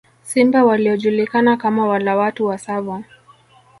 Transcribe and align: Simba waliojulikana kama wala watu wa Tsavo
Simba 0.23 0.63
waliojulikana 0.63 1.57
kama 1.57 1.87
wala 1.87 2.15
watu 2.15 2.45
wa 2.45 2.57
Tsavo 2.57 3.03